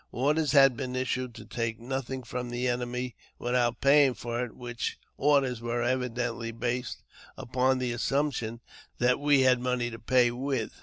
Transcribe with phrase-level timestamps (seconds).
[0.11, 4.97] Orders had been issued to take nothing from the enemy without paying for it, which
[5.15, 7.03] orders were evidently based
[7.37, 8.61] upon the assumption
[8.97, 10.71] that we had money to pay with.